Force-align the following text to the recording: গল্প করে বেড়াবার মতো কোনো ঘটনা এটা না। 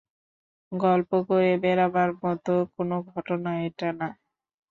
গল্প 0.71 1.11
করে 1.27 1.51
বেড়াবার 1.63 2.09
মতো 2.21 2.53
কোনো 2.75 2.95
ঘটনা 3.09 3.51
এটা 3.67 3.89
না। 3.99 4.09